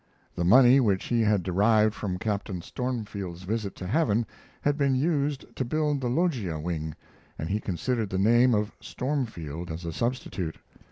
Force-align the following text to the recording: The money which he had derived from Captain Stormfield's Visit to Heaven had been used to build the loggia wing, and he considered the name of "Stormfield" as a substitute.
The 0.35 0.43
money 0.43 0.79
which 0.79 1.03
he 1.09 1.21
had 1.21 1.43
derived 1.43 1.93
from 1.93 2.17
Captain 2.17 2.63
Stormfield's 2.63 3.43
Visit 3.43 3.75
to 3.75 3.85
Heaven 3.85 4.25
had 4.61 4.75
been 4.75 4.95
used 4.95 5.55
to 5.55 5.63
build 5.63 6.01
the 6.01 6.09
loggia 6.09 6.59
wing, 6.59 6.95
and 7.37 7.49
he 7.49 7.59
considered 7.59 8.09
the 8.09 8.17
name 8.17 8.55
of 8.55 8.71
"Stormfield" 8.79 9.69
as 9.69 9.85
a 9.85 9.93
substitute. 9.93 10.57